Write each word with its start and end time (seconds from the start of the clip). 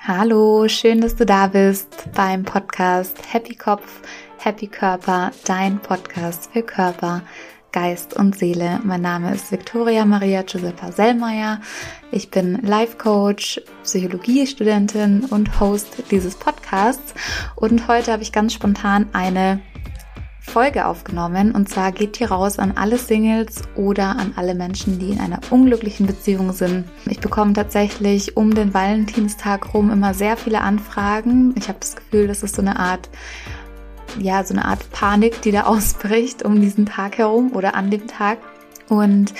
Hallo, 0.00 0.68
schön, 0.68 1.00
dass 1.00 1.16
du 1.16 1.26
da 1.26 1.48
bist 1.48 2.08
beim 2.14 2.44
Podcast 2.44 3.18
Happy 3.32 3.56
Kopf, 3.56 4.02
Happy 4.38 4.68
Körper, 4.68 5.32
dein 5.44 5.80
Podcast 5.80 6.50
für 6.52 6.62
Körper, 6.62 7.22
Geist 7.72 8.14
und 8.14 8.38
Seele. 8.38 8.80
Mein 8.84 9.02
Name 9.02 9.34
ist 9.34 9.50
Victoria 9.50 10.04
Maria 10.04 10.42
Giuseppa 10.42 10.92
Sellmeier. 10.92 11.60
Ich 12.12 12.30
bin 12.30 12.60
Life 12.62 12.96
Coach, 12.98 13.60
Psychologiestudentin 13.82 15.24
und 15.24 15.58
Host 15.58 16.04
dieses 16.10 16.36
Podcasts. 16.36 17.14
Und 17.56 17.88
heute 17.88 18.12
habe 18.12 18.22
ich 18.22 18.32
ganz 18.32 18.52
spontan 18.52 19.08
eine 19.12 19.60
Folge 20.46 20.86
aufgenommen 20.86 21.52
und 21.52 21.68
zwar 21.68 21.92
geht 21.92 22.18
die 22.18 22.24
raus 22.24 22.58
an 22.58 22.72
alle 22.76 22.98
Singles 22.98 23.62
oder 23.74 24.16
an 24.18 24.32
alle 24.36 24.54
Menschen, 24.54 24.98
die 24.98 25.10
in 25.10 25.20
einer 25.20 25.40
unglücklichen 25.50 26.06
Beziehung 26.06 26.52
sind. 26.52 26.84
Ich 27.06 27.20
bekomme 27.20 27.52
tatsächlich 27.52 28.36
um 28.36 28.54
den 28.54 28.72
Valentinstag 28.72 29.74
rum 29.74 29.90
immer 29.90 30.14
sehr 30.14 30.36
viele 30.36 30.60
Anfragen. 30.60 31.54
Ich 31.58 31.68
habe 31.68 31.78
das 31.80 31.96
Gefühl, 31.96 32.26
das 32.28 32.42
ist 32.42 32.54
so 32.54 32.62
eine 32.62 32.78
Art 32.78 33.10
ja, 34.18 34.42
so 34.44 34.54
eine 34.54 34.64
Art 34.64 34.90
Panik, 34.92 35.42
die 35.42 35.52
da 35.52 35.62
ausbricht 35.66 36.42
um 36.42 36.60
diesen 36.60 36.86
Tag 36.86 37.18
herum 37.18 37.52
oder 37.52 37.74
an 37.74 37.90
dem 37.90 38.06
Tag. 38.06 38.38
Und 38.88 39.34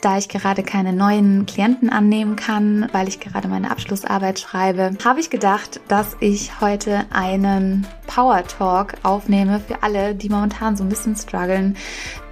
da 0.00 0.16
ich 0.16 0.28
gerade 0.28 0.62
keine 0.62 0.92
neuen 0.92 1.46
Klienten 1.46 1.90
annehmen 1.90 2.36
kann, 2.36 2.88
weil 2.92 3.08
ich 3.08 3.20
gerade 3.20 3.48
meine 3.48 3.70
Abschlussarbeit 3.70 4.38
schreibe, 4.38 4.92
habe 5.04 5.20
ich 5.20 5.30
gedacht, 5.30 5.80
dass 5.88 6.16
ich 6.20 6.60
heute 6.60 7.04
einen 7.10 7.86
Power 8.06 8.42
Talk 8.46 8.94
aufnehme 9.02 9.60
für 9.60 9.82
alle, 9.82 10.14
die 10.14 10.28
momentan 10.28 10.76
so 10.76 10.84
ein 10.84 10.88
bisschen 10.88 11.16
strugglen, 11.16 11.76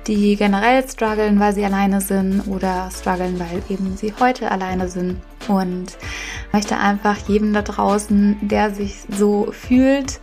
die 0.06 0.36
generell 0.36 0.88
strugglen, 0.88 1.38
weil 1.38 1.52
sie 1.52 1.64
alleine 1.64 2.00
sind 2.00 2.46
oder 2.48 2.90
strugglen, 2.90 3.38
weil 3.38 3.62
eben 3.68 3.96
sie 3.96 4.14
heute 4.18 4.50
alleine 4.50 4.88
sind. 4.88 5.20
Und 5.46 5.96
möchte 6.52 6.76
einfach 6.78 7.16
jedem 7.28 7.52
da 7.52 7.62
draußen, 7.62 8.36
der 8.42 8.74
sich 8.74 8.96
so 9.10 9.52
fühlt, 9.52 10.20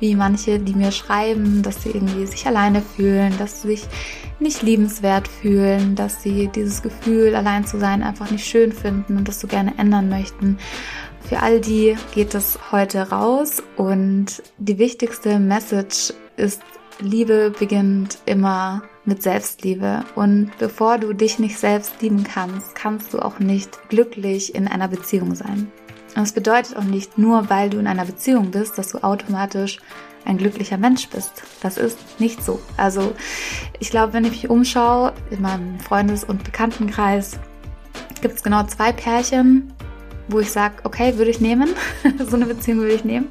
wie 0.00 0.14
manche, 0.14 0.58
die 0.58 0.74
mir 0.74 0.92
schreiben, 0.92 1.62
dass 1.62 1.82
sie 1.82 1.90
irgendwie 1.90 2.26
sich 2.26 2.46
alleine 2.46 2.82
fühlen, 2.82 3.32
dass 3.38 3.62
sie 3.62 3.68
sich 3.68 3.86
nicht 4.42 4.62
liebenswert 4.62 5.28
fühlen, 5.28 5.94
dass 5.94 6.22
sie 6.22 6.48
dieses 6.48 6.82
Gefühl, 6.82 7.34
allein 7.34 7.66
zu 7.66 7.78
sein, 7.78 8.02
einfach 8.02 8.30
nicht 8.30 8.46
schön 8.46 8.72
finden 8.72 9.16
und 9.16 9.28
das 9.28 9.40
so 9.40 9.46
gerne 9.46 9.78
ändern 9.78 10.08
möchten. 10.08 10.58
Für 11.20 11.40
all 11.40 11.60
die 11.60 11.96
geht 12.14 12.34
es 12.34 12.58
heute 12.72 13.10
raus 13.10 13.62
und 13.76 14.42
die 14.58 14.78
wichtigste 14.78 15.38
Message 15.38 16.12
ist, 16.36 16.62
Liebe 17.00 17.52
beginnt 17.58 18.18
immer 18.26 18.82
mit 19.04 19.22
Selbstliebe. 19.22 20.04
Und 20.14 20.52
bevor 20.58 20.98
du 20.98 21.12
dich 21.12 21.38
nicht 21.38 21.58
selbst 21.58 22.00
lieben 22.00 22.24
kannst, 22.24 22.74
kannst 22.74 23.12
du 23.12 23.18
auch 23.18 23.38
nicht 23.38 23.88
glücklich 23.88 24.54
in 24.54 24.68
einer 24.68 24.88
Beziehung 24.88 25.34
sein. 25.34 25.70
Und 26.14 26.22
es 26.22 26.32
bedeutet 26.32 26.76
auch 26.76 26.84
nicht 26.84 27.18
nur, 27.18 27.48
weil 27.48 27.70
du 27.70 27.78
in 27.78 27.86
einer 27.86 28.04
Beziehung 28.04 28.50
bist, 28.50 28.76
dass 28.78 28.88
du 28.88 28.98
automatisch 29.02 29.78
ein 30.24 30.38
glücklicher 30.38 30.76
Mensch 30.76 31.08
bist. 31.08 31.42
Das 31.62 31.78
ist 31.78 31.98
nicht 32.20 32.44
so. 32.44 32.60
Also 32.76 33.14
ich 33.80 33.90
glaube, 33.90 34.12
wenn 34.12 34.24
ich 34.24 34.30
mich 34.30 34.50
umschaue 34.50 35.12
in 35.30 35.42
meinem 35.42 35.80
Freundes- 35.80 36.24
und 36.24 36.44
Bekanntenkreis, 36.44 37.38
gibt 38.20 38.36
es 38.36 38.42
genau 38.42 38.62
zwei 38.64 38.92
Pärchen, 38.92 39.72
wo 40.28 40.38
ich 40.40 40.50
sage, 40.50 40.76
okay, 40.84 41.16
würde 41.18 41.30
ich 41.30 41.40
nehmen. 41.40 41.70
so 42.26 42.36
eine 42.36 42.46
Beziehung 42.46 42.80
würde 42.80 42.94
ich 42.94 43.04
nehmen. 43.04 43.28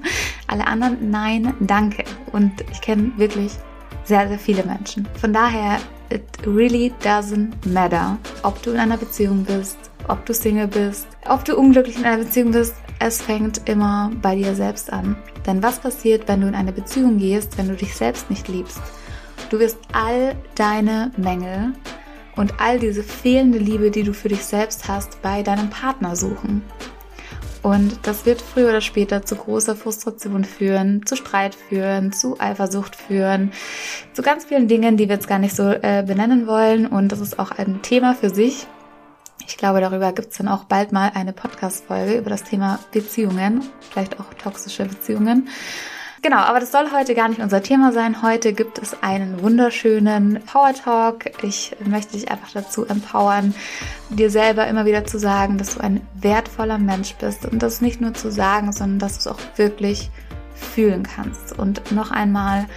Alle 0.48 0.68
anderen, 0.68 1.10
nein, 1.10 1.54
danke. 1.62 2.04
Und 2.32 2.52
ich 2.72 2.82
kenne 2.82 3.12
wirklich 3.18 3.54
sehr, 4.04 4.28
sehr 4.28 4.40
viele 4.40 4.64
Menschen. 4.64 5.08
Von 5.20 5.32
daher, 5.32 5.80
it 6.10 6.24
really 6.46 6.92
doesn't 7.02 7.52
matter, 7.66 8.18
ob 8.44 8.62
du 8.64 8.72
in 8.72 8.80
einer 8.80 8.98
Beziehung 8.98 9.46
bist, 9.46 9.78
ob 10.08 10.26
du 10.26 10.34
Single 10.34 10.68
bist, 10.68 11.08
ob 11.28 11.46
du 11.46 11.56
unglücklich 11.56 11.98
in 11.98 12.06
einer 12.06 12.24
Beziehung 12.24 12.52
bist. 12.52 12.76
Es 13.00 13.22
fängt 13.22 13.68
immer 13.70 14.12
bei 14.22 14.36
dir 14.36 14.56
selbst 14.56 14.92
an. 14.92 15.16
Denn 15.46 15.64
was 15.64 15.80
passiert, 15.80 16.28
wenn 16.28 16.42
du 16.42 16.48
in 16.48 16.56
eine 16.56 16.72
Beziehung 16.72 17.18
gehst, 17.18 17.58
wenn 17.58 17.68
du 17.68 17.76
dich 17.76 17.96
selbst 17.96 18.30
nicht 18.30 18.48
liebst? 18.48 18.82
Du 19.50 19.60
wirst 19.60 19.78
all 19.92 20.36
deine 20.56 21.12
Mängel 21.18 21.74
und 22.36 22.54
all 22.60 22.80
diese 22.80 23.04
fehlende 23.04 23.58
Liebe, 23.58 23.92
die 23.92 24.04
du 24.04 24.14
für 24.14 24.30
dich 24.30 24.46
selbst 24.46 24.88
hast, 24.88 25.22
bei 25.22 25.44
deinem 25.44 25.70
Partner 25.70 26.16
suchen. 26.16 26.64
Und 27.64 28.00
das 28.04 28.26
wird 28.26 28.42
früher 28.42 28.70
oder 28.70 28.82
später 28.82 29.24
zu 29.24 29.36
großer 29.36 29.76
Frustration 29.76 30.44
führen, 30.44 31.06
zu 31.06 31.16
Streit 31.16 31.54
führen, 31.54 32.12
zu 32.12 32.40
Eifersucht 32.40 32.96
führen, 32.96 33.52
zu 34.14 34.24
ganz 34.24 34.46
vielen 34.46 34.68
Dingen, 34.68 34.98
die 34.98 35.08
wir 35.08 35.16
jetzt 35.16 35.28
gar 35.28 35.38
nicht 35.38 35.56
so 35.56 35.70
äh, 35.70 36.04
benennen 36.06 36.48
wollen. 36.48 36.88
Und 36.88 37.12
das 37.12 37.20
ist 37.20 37.38
auch 37.38 37.52
ein 37.52 37.82
Thema 37.84 38.16
für 38.16 38.32
sich. 38.32 38.66
Ich 39.48 39.58
glaube, 39.58 39.82
darüber 39.82 40.12
gibt 40.14 40.32
es 40.32 40.38
dann 40.38 40.48
auch 40.48 40.66
bald 40.66 40.92
mal 40.92 41.12
eine 41.14 41.34
Podcast-Folge 41.34 42.18
über 42.18 42.30
das 42.30 42.44
Thema 42.44 42.80
Beziehungen, 42.92 43.64
vielleicht 43.90 44.20
auch 44.20 44.34
toxische 44.34 44.86
Beziehungen. 44.86 45.50
Genau, 46.24 46.38
aber 46.38 46.60
das 46.60 46.72
soll 46.72 46.92
heute 46.92 47.16
gar 47.16 47.30
nicht 47.30 47.42
unser 47.42 47.64
Thema 47.64 47.92
sein. 47.94 48.22
Heute 48.22 48.54
gibt 48.54 48.78
es 48.78 49.02
einen 49.02 49.42
wunderschönen 49.42 50.40
Power 50.46 50.72
Talk. 50.74 51.32
Ich 51.44 51.76
möchte 51.84 52.14
dich 52.14 52.30
einfach 52.30 52.52
dazu 52.54 52.86
empowern, 52.86 53.56
dir 54.10 54.30
selber 54.30 54.68
immer 54.68 54.86
wieder 54.86 55.04
zu 55.06 55.18
sagen, 55.18 55.58
dass 55.58 55.76
du 55.76 55.82
ein 55.82 56.06
wertvoller 56.14 56.78
Mensch 56.78 57.16
bist 57.16 57.48
und 57.48 57.64
das 57.64 57.82
nicht 57.82 58.02
nur 58.02 58.14
zu 58.14 58.32
sagen, 58.32 58.72
sondern 58.72 59.00
dass 59.00 59.14
du 59.14 59.20
es 59.20 59.28
auch 59.28 59.40
wirklich 59.58 60.12
fühlen 60.54 61.02
kannst. 61.02 61.58
Und 61.58 61.92
noch 61.92 62.12
einmal, 62.12 62.68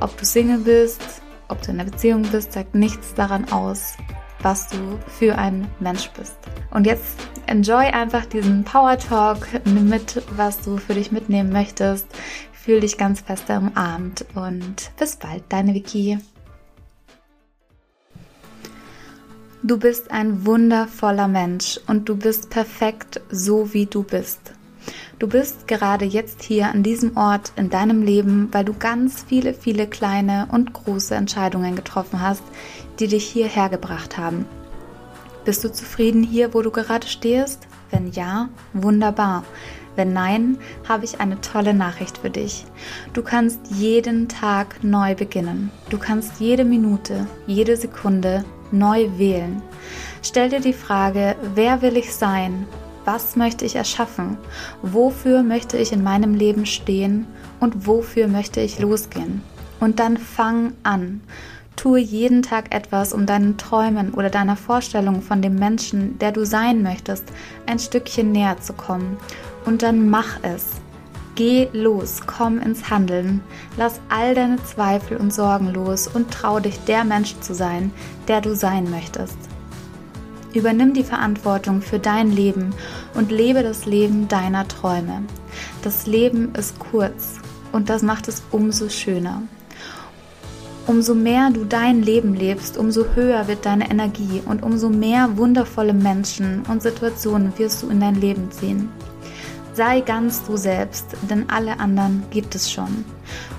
ob 0.00 0.16
du 0.16 0.24
Single 0.24 0.60
bist, 0.60 1.02
ob 1.48 1.60
du 1.60 1.72
in 1.72 1.80
einer 1.80 1.90
Beziehung 1.90 2.22
bist, 2.22 2.54
sagt 2.54 2.74
nichts 2.74 3.12
daran 3.12 3.52
aus, 3.52 3.98
was 4.42 4.68
du 4.68 4.98
für 5.08 5.36
ein 5.36 5.68
Mensch 5.80 6.10
bist. 6.10 6.36
Und 6.70 6.86
jetzt 6.86 7.18
enjoy 7.46 7.86
einfach 7.86 8.26
diesen 8.26 8.64
Power 8.64 8.98
Talk, 8.98 9.48
nimm 9.64 9.88
mit, 9.88 10.22
was 10.36 10.60
du 10.60 10.76
für 10.76 10.94
dich 10.94 11.12
mitnehmen 11.12 11.52
möchtest. 11.52 12.06
Fühl 12.52 12.80
dich 12.80 12.98
ganz 12.98 13.20
fest 13.20 13.48
umarmt 13.48 14.26
und 14.34 14.90
bis 14.98 15.16
bald, 15.16 15.44
deine 15.48 15.74
Vicky. 15.74 16.18
Du 19.62 19.76
bist 19.76 20.10
ein 20.10 20.46
wundervoller 20.46 21.28
Mensch 21.28 21.80
und 21.86 22.08
du 22.08 22.16
bist 22.16 22.50
perfekt 22.50 23.20
so 23.30 23.72
wie 23.74 23.86
du 23.86 24.02
bist. 24.02 24.52
Du 25.18 25.26
bist 25.26 25.66
gerade 25.66 26.04
jetzt 26.04 26.44
hier 26.44 26.68
an 26.68 26.84
diesem 26.84 27.16
Ort 27.16 27.52
in 27.56 27.70
deinem 27.70 28.02
Leben, 28.02 28.48
weil 28.52 28.64
du 28.64 28.72
ganz 28.72 29.24
viele, 29.28 29.52
viele 29.52 29.88
kleine 29.88 30.46
und 30.52 30.72
große 30.72 31.16
Entscheidungen 31.16 31.74
getroffen 31.74 32.22
hast, 32.22 32.44
die 33.00 33.08
dich 33.08 33.24
hierher 33.24 33.68
gebracht 33.68 34.16
haben. 34.16 34.46
Bist 35.44 35.64
du 35.64 35.72
zufrieden 35.72 36.22
hier, 36.22 36.54
wo 36.54 36.62
du 36.62 36.70
gerade 36.70 37.08
stehst? 37.08 37.66
Wenn 37.90 38.12
ja, 38.12 38.48
wunderbar. 38.74 39.42
Wenn 39.96 40.12
nein, 40.12 40.58
habe 40.88 41.04
ich 41.04 41.18
eine 41.18 41.40
tolle 41.40 41.74
Nachricht 41.74 42.18
für 42.18 42.30
dich. 42.30 42.64
Du 43.12 43.22
kannst 43.22 43.58
jeden 43.70 44.28
Tag 44.28 44.84
neu 44.84 45.16
beginnen. 45.16 45.72
Du 45.90 45.98
kannst 45.98 46.38
jede 46.38 46.64
Minute, 46.64 47.26
jede 47.48 47.76
Sekunde 47.76 48.44
neu 48.70 49.08
wählen. 49.16 49.62
Stell 50.22 50.48
dir 50.48 50.60
die 50.60 50.72
Frage, 50.72 51.34
wer 51.56 51.82
will 51.82 51.96
ich 51.96 52.14
sein? 52.14 52.66
Was 53.10 53.36
möchte 53.36 53.64
ich 53.64 53.74
erschaffen? 53.74 54.36
Wofür 54.82 55.42
möchte 55.42 55.78
ich 55.78 55.92
in 55.94 56.04
meinem 56.04 56.34
Leben 56.34 56.66
stehen? 56.66 57.26
Und 57.58 57.86
wofür 57.86 58.28
möchte 58.28 58.60
ich 58.60 58.80
losgehen? 58.80 59.40
Und 59.80 59.98
dann 59.98 60.18
fang 60.18 60.74
an. 60.82 61.22
Tue 61.74 62.00
jeden 62.00 62.42
Tag 62.42 62.74
etwas, 62.74 63.14
um 63.14 63.24
deinen 63.24 63.56
Träumen 63.56 64.12
oder 64.12 64.28
deiner 64.28 64.56
Vorstellung 64.56 65.22
von 65.22 65.40
dem 65.40 65.54
Menschen, 65.54 66.18
der 66.18 66.32
du 66.32 66.44
sein 66.44 66.82
möchtest, 66.82 67.24
ein 67.64 67.78
Stückchen 67.78 68.30
näher 68.30 68.60
zu 68.60 68.74
kommen. 68.74 69.16
Und 69.64 69.80
dann 69.80 70.10
mach 70.10 70.42
es. 70.42 70.66
Geh 71.34 71.68
los, 71.72 72.20
komm 72.26 72.60
ins 72.60 72.90
Handeln, 72.90 73.40
lass 73.78 74.02
all 74.10 74.34
deine 74.34 74.62
Zweifel 74.64 75.16
und 75.16 75.32
Sorgen 75.32 75.72
los 75.72 76.08
und 76.08 76.30
trau 76.30 76.60
dich, 76.60 76.78
der 76.80 77.04
Mensch 77.04 77.40
zu 77.40 77.54
sein, 77.54 77.90
der 78.26 78.42
du 78.42 78.54
sein 78.54 78.90
möchtest. 78.90 79.38
Übernimm 80.54 80.94
die 80.94 81.04
Verantwortung 81.04 81.82
für 81.82 81.98
dein 81.98 82.32
Leben 82.32 82.74
und 83.14 83.30
lebe 83.30 83.62
das 83.62 83.84
Leben 83.84 84.28
deiner 84.28 84.66
Träume. 84.66 85.22
Das 85.82 86.06
Leben 86.06 86.54
ist 86.54 86.78
kurz 86.78 87.34
und 87.72 87.90
das 87.90 88.02
macht 88.02 88.28
es 88.28 88.42
umso 88.50 88.88
schöner. 88.88 89.42
Umso 90.86 91.14
mehr 91.14 91.50
du 91.50 91.64
dein 91.64 92.02
Leben 92.02 92.34
lebst, 92.34 92.78
umso 92.78 93.04
höher 93.14 93.46
wird 93.46 93.66
deine 93.66 93.90
Energie 93.90 94.40
und 94.46 94.62
umso 94.62 94.88
mehr 94.88 95.36
wundervolle 95.36 95.92
Menschen 95.92 96.62
und 96.66 96.82
Situationen 96.82 97.52
wirst 97.58 97.82
du 97.82 97.90
in 97.90 98.00
dein 98.00 98.14
Leben 98.14 98.50
ziehen. 98.50 98.88
Sei 99.74 100.00
ganz 100.00 100.44
du 100.46 100.56
selbst, 100.56 101.04
denn 101.28 101.50
alle 101.50 101.78
anderen 101.78 102.24
gibt 102.30 102.54
es 102.54 102.72
schon. 102.72 103.04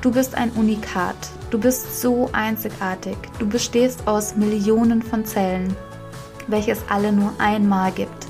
Du 0.02 0.12
bist 0.12 0.34
ein 0.34 0.50
Unikat. 0.52 1.16
Du 1.52 1.60
bist 1.60 2.02
so 2.02 2.30
einzigartig. 2.34 3.16
Du 3.38 3.48
bestehst 3.48 4.08
aus 4.08 4.36
Millionen 4.36 5.04
von 5.04 5.24
Zellen 5.24 5.76
welches 6.50 6.84
alle 6.90 7.12
nur 7.12 7.34
einmal 7.38 7.92
gibt. 7.92 8.28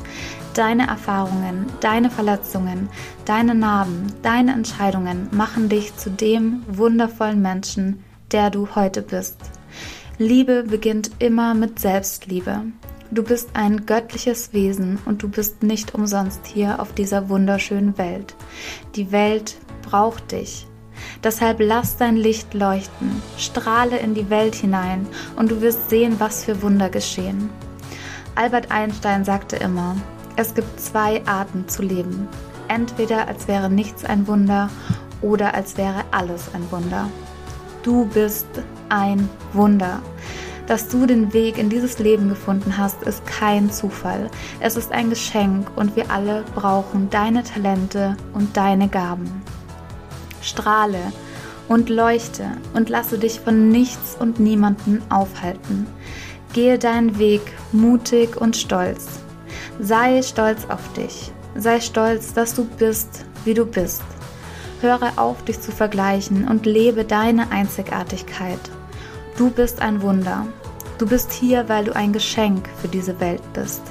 Deine 0.54 0.88
Erfahrungen, 0.88 1.68
deine 1.80 2.10
Verletzungen, 2.10 2.90
deine 3.26 3.56
Narben, 3.56 4.08
deine 4.24 4.54
Entscheidungen 4.54 5.30
machen 5.32 5.70
dich 5.70 5.96
zu 5.96 6.10
dem 6.10 6.64
wundervollen 6.68 7.42
Menschen, 7.42 8.04
der 8.32 8.50
du 8.50 8.76
heute 8.76 9.02
bist. 9.02 9.38
Liebe 10.18 10.64
beginnt 10.64 11.12
immer 11.20 11.54
mit 11.54 11.80
Selbstliebe. 11.80 12.64
Du 13.12 13.24
bist 13.24 13.50
ein 13.54 13.86
göttliches 13.86 14.54
Wesen 14.54 15.00
und 15.06 15.24
du 15.24 15.30
bist 15.30 15.64
nicht 15.64 15.96
umsonst 15.96 16.46
hier 16.46 16.80
auf 16.80 16.94
dieser 16.94 17.30
wunderschönen 17.30 17.98
Welt. 17.98 18.36
Die 18.96 19.12
Welt 19.12 19.58
braucht 19.82 20.32
dich. 20.32 20.68
Deshalb 21.24 21.60
lass 21.60 21.98
dein 21.98 22.18
Licht 22.18 22.54
leuchten, 22.54 23.22
strahle 23.38 23.98
in 23.98 24.14
die 24.14 24.30
Welt 24.30 24.56
hinein 24.56 25.08
und 25.38 25.52
du 25.52 25.62
wirst 25.62 25.90
sehen, 25.90 26.16
was 26.20 26.44
für 26.46 26.62
Wunder 26.62 26.90
geschehen. 26.90 27.50
Albert 28.36 28.72
Einstein 28.72 29.26
sagte 29.26 29.56
immer, 29.58 29.96
es 30.36 30.54
gibt 30.54 30.80
zwei 30.80 31.22
Arten 31.26 31.68
zu 31.68 31.82
leben. 31.82 32.28
Entweder 32.68 33.28
als 33.28 33.48
wäre 33.48 33.70
nichts 33.70 34.06
ein 34.06 34.28
Wunder 34.28 34.70
oder 35.22 35.54
als 35.54 35.78
wäre 35.78 36.04
alles 36.12 36.54
ein 36.54 36.72
Wunder. 36.72 37.10
Du 37.84 38.06
bist 38.06 38.48
ein 38.90 39.30
Wunder. 39.54 40.02
Dass 40.68 40.88
du 40.88 41.08
den 41.08 41.34
Weg 41.34 41.58
in 41.58 41.70
dieses 41.70 41.98
Leben 41.98 42.30
gefunden 42.30 42.78
hast, 42.78 43.02
ist 43.04 43.26
kein 43.26 43.72
Zufall. 43.72 44.30
Es 44.60 44.76
ist 44.76 44.92
ein 44.92 45.10
Geschenk 45.10 45.72
und 45.76 45.96
wir 45.96 46.12
alle 46.12 46.44
brauchen 46.54 47.10
deine 47.10 47.44
Talente 47.44 48.16
und 48.34 48.56
deine 48.56 48.88
Gaben. 48.88 49.42
Strahle 50.42 51.12
und 51.68 51.90
leuchte 51.90 52.46
und 52.74 52.90
lasse 52.90 53.18
dich 53.18 53.40
von 53.40 53.70
nichts 53.70 54.16
und 54.20 54.40
niemanden 54.40 55.02
aufhalten. 55.10 55.88
Gehe 56.54 56.80
deinen 56.80 57.20
Weg 57.20 57.42
mutig 57.72 58.36
und 58.40 58.58
stolz. 58.58 59.08
Sei 59.80 60.22
stolz 60.24 60.66
auf 60.70 60.94
dich. 60.94 61.32
Sei 61.56 61.80
stolz, 61.80 62.34
dass 62.34 62.56
du 62.56 62.66
bist, 62.66 63.26
wie 63.46 63.54
du 63.54 63.66
bist. 63.66 64.02
Höre 64.82 65.14
auf, 65.18 65.44
dich 65.46 65.60
zu 65.62 65.72
vergleichen 65.72 66.48
und 66.48 66.66
lebe 66.66 67.06
deine 67.06 67.52
Einzigartigkeit. 67.52 68.60
Du 69.38 69.52
bist 69.52 69.82
ein 69.82 70.02
Wunder. 70.02 70.48
Du 70.98 71.08
bist 71.08 71.32
hier, 71.32 71.70
weil 71.70 71.86
du 71.86 71.96
ein 71.96 72.14
Geschenk 72.14 72.68
für 72.82 72.88
diese 72.88 73.20
Welt 73.20 73.42
bist. 73.54 73.82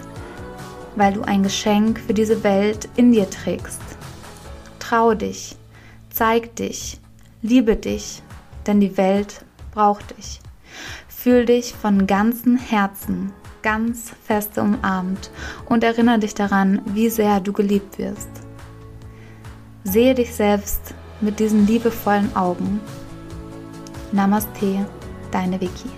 Weil 0.96 1.12
du 1.12 1.22
ein 1.22 1.42
Geschenk 1.42 2.00
für 2.00 2.14
diese 2.14 2.42
Welt 2.42 2.88
in 2.96 3.12
dir 3.12 3.30
trägst. 3.30 3.80
Trau 4.78 5.14
dich, 5.14 5.56
zeig 6.10 6.56
dich, 6.56 6.98
liebe 7.40 7.76
dich, 7.76 8.22
denn 8.66 8.80
die 8.80 8.96
Welt 8.96 9.44
braucht 9.72 10.16
dich. 10.16 10.40
Fühl 11.20 11.46
dich 11.46 11.74
von 11.74 12.06
ganzem 12.06 12.56
Herzen 12.56 13.32
ganz 13.60 14.12
fest 14.24 14.56
umarmt 14.56 15.32
und 15.66 15.82
erinnere 15.82 16.20
dich 16.20 16.32
daran, 16.32 16.80
wie 16.86 17.10
sehr 17.10 17.40
du 17.40 17.52
geliebt 17.52 17.98
wirst. 17.98 18.28
Sehe 19.82 20.14
dich 20.14 20.32
selbst 20.32 20.94
mit 21.20 21.40
diesen 21.40 21.66
liebevollen 21.66 22.36
Augen. 22.36 22.78
Namaste, 24.12 24.86
deine 25.32 25.60
Vicky. 25.60 25.90